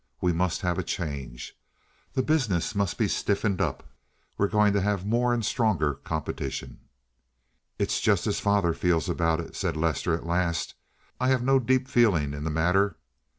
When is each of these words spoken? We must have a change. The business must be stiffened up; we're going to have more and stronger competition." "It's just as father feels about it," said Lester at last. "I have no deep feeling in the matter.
We 0.19 0.33
must 0.33 0.61
have 0.61 0.79
a 0.79 0.83
change. 0.83 1.55
The 2.13 2.23
business 2.23 2.73
must 2.73 2.97
be 2.97 3.07
stiffened 3.07 3.61
up; 3.61 3.83
we're 4.35 4.47
going 4.47 4.73
to 4.73 4.81
have 4.81 5.05
more 5.05 5.31
and 5.31 5.45
stronger 5.45 5.93
competition." 5.93 6.79
"It's 7.77 8.01
just 8.01 8.25
as 8.25 8.39
father 8.39 8.73
feels 8.73 9.07
about 9.07 9.39
it," 9.41 9.55
said 9.55 9.77
Lester 9.77 10.15
at 10.15 10.25
last. 10.25 10.73
"I 11.19 11.27
have 11.27 11.43
no 11.43 11.59
deep 11.59 11.87
feeling 11.87 12.33
in 12.33 12.43
the 12.45 12.49
matter. 12.49 12.97